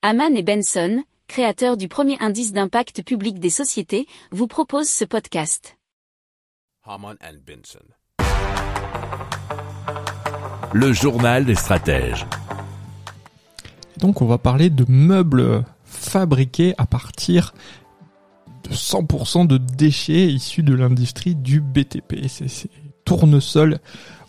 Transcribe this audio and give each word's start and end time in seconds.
Haman 0.00 0.36
et 0.36 0.44
Benson, 0.44 1.02
créateurs 1.26 1.76
du 1.76 1.88
premier 1.88 2.16
indice 2.20 2.52
d'impact 2.52 3.02
public 3.02 3.40
des 3.40 3.50
sociétés, 3.50 4.06
vous 4.30 4.46
proposent 4.46 4.88
ce 4.88 5.04
podcast. 5.04 5.76
Haman 6.84 7.16
and 7.20 7.38
Benson. 7.44 7.82
Le 10.72 10.92
journal 10.92 11.44
des 11.44 11.56
stratèges. 11.56 12.26
Donc 13.96 14.22
on 14.22 14.26
va 14.26 14.38
parler 14.38 14.70
de 14.70 14.84
meubles 14.88 15.64
fabriqués 15.82 16.74
à 16.78 16.86
partir 16.86 17.52
de 18.70 18.74
100% 18.76 19.48
de 19.48 19.58
déchets 19.58 20.28
issus 20.28 20.62
de 20.62 20.74
l'industrie 20.74 21.34
du 21.34 21.60
BTP. 21.60 22.28
C'est 22.28 22.46
ces 22.46 22.70
tournesols 23.04 23.80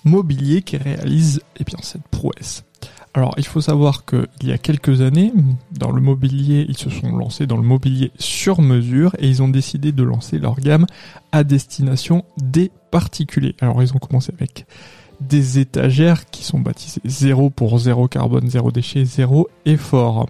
mobiliers 0.03 0.63
qui 0.63 0.77
réalisent 0.77 1.43
eh 1.57 1.63
bien, 1.63 1.77
cette 1.83 2.07
prouesse. 2.07 2.63
Alors 3.19 3.33
il 3.35 3.45
faut 3.45 3.59
savoir 3.59 4.05
qu'il 4.05 4.29
y 4.43 4.53
a 4.53 4.57
quelques 4.57 5.01
années, 5.01 5.33
dans 5.73 5.91
le 5.91 5.99
mobilier, 5.99 6.65
ils 6.69 6.77
se 6.77 6.89
sont 6.89 7.13
lancés 7.17 7.47
dans 7.47 7.57
le 7.57 7.63
mobilier 7.63 8.13
sur 8.17 8.61
mesure 8.61 9.13
et 9.19 9.27
ils 9.27 9.43
ont 9.43 9.49
décidé 9.49 9.91
de 9.91 10.03
lancer 10.03 10.39
leur 10.39 10.55
gamme 10.55 10.85
à 11.33 11.43
destination 11.43 12.23
des 12.37 12.71
particuliers. 12.91 13.57
Alors 13.59 13.83
ils 13.83 13.93
ont 13.93 13.99
commencé 13.99 14.31
avec 14.33 14.65
des 15.19 15.59
étagères 15.59 16.27
qui 16.27 16.45
sont 16.45 16.61
baptisées 16.61 17.01
0 17.03 17.49
pour 17.49 17.77
0 17.77 18.07
carbone, 18.07 18.49
0 18.49 18.71
déchet, 18.71 19.03
0 19.03 19.49
effort. 19.65 20.29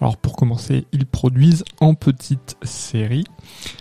Alors 0.00 0.16
pour 0.16 0.36
commencer, 0.36 0.86
ils 0.92 1.06
produisent 1.06 1.64
en 1.80 1.94
petite 1.94 2.56
série. 2.62 3.24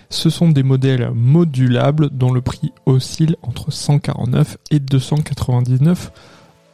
Ce 0.09 0.31
sont 0.31 0.49
des 0.49 0.63
modèles 0.63 1.11
modulables 1.13 2.09
dont 2.09 2.31
le 2.31 2.41
prix 2.41 2.73
oscille 2.87 3.35
entre 3.43 3.71
149 3.71 4.57
et 4.71 4.79
299 4.79 6.11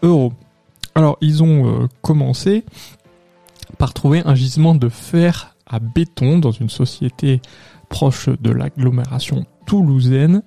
euros. 0.03 0.31
Alors 0.95 1.17
ils 1.19 1.43
ont 1.43 1.67
euh, 1.67 1.87
commencé 2.01 2.63
par 3.77 3.93
trouver 3.93 4.21
un 4.25 4.33
gisement 4.33 4.75
de 4.75 4.87
fer 4.89 5.55
à 5.67 5.79
béton 5.79 6.39
dans 6.39 6.51
une 6.51 6.69
société 6.69 7.41
proche 7.89 8.29
de 8.29 8.51
l'agglomération 8.51 9.45
toulousaine 9.65 10.41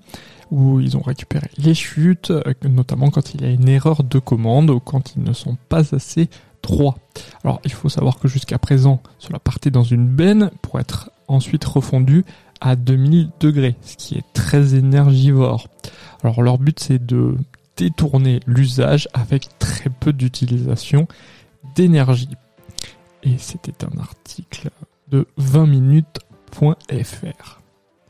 où 0.50 0.80
ils 0.80 0.96
ont 0.96 1.02
récupéré 1.02 1.48
les 1.58 1.74
chutes, 1.74 2.30
euh, 2.30 2.42
notamment 2.62 3.10
quand 3.10 3.34
il 3.34 3.42
y 3.42 3.44
a 3.44 3.50
une 3.50 3.68
erreur 3.68 4.02
de 4.02 4.18
commande 4.18 4.70
ou 4.70 4.80
quand 4.80 5.14
ils 5.14 5.22
ne 5.22 5.34
sont 5.34 5.58
pas 5.68 5.94
assez 5.94 6.30
droits. 6.62 6.96
Alors 7.44 7.60
il 7.64 7.72
faut 7.72 7.90
savoir 7.90 8.18
que 8.18 8.28
jusqu'à 8.28 8.58
présent, 8.58 9.02
cela 9.18 9.38
partait 9.38 9.70
dans 9.70 9.82
une 9.82 10.06
benne 10.06 10.50
pour 10.62 10.80
être 10.80 11.10
ensuite 11.28 11.64
refondu 11.64 12.24
à 12.60 12.74
2000 12.74 13.30
degrés, 13.38 13.76
ce 13.82 13.96
qui 13.96 14.14
est 14.16 14.24
très 14.32 14.74
énergivore. 14.74 15.68
Alors 16.22 16.42
leur 16.42 16.58
but 16.58 16.80
c'est 16.80 17.04
de 17.04 17.36
détourner 17.78 18.40
l'usage 18.46 19.08
avec 19.14 19.48
très 19.58 19.88
peu 19.88 20.12
d'utilisation 20.12 21.08
d'énergie. 21.74 22.28
Et 23.22 23.38
c'était 23.38 23.84
un 23.84 23.98
article 23.98 24.68
de 25.10 25.26
20 25.38 25.66
minutes.fr. 25.66 27.60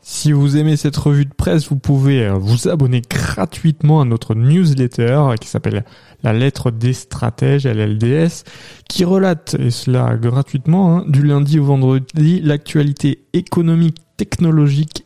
Si 0.01 0.31
vous 0.31 0.57
aimez 0.57 0.75
cette 0.75 0.97
revue 0.97 1.25
de 1.25 1.33
presse, 1.33 1.69
vous 1.69 1.77
pouvez 1.77 2.25
euh, 2.25 2.33
vous 2.33 2.67
abonner 2.67 3.01
gratuitement 3.07 4.01
à 4.01 4.05
notre 4.05 4.33
newsletter 4.33 5.35
qui 5.39 5.47
s'appelle 5.47 5.85
La 6.23 6.33
lettre 6.33 6.71
des 6.71 6.93
stratèges, 6.93 7.67
LLDS, 7.67 8.43
qui 8.87 9.05
relate, 9.05 9.55
et 9.59 9.69
cela 9.69 10.17
gratuitement, 10.17 10.97
hein, 10.97 11.05
du 11.07 11.21
lundi 11.21 11.59
au 11.59 11.65
vendredi, 11.65 12.41
l'actualité 12.41 13.25
économique, 13.33 13.97
technologique, 14.17 15.05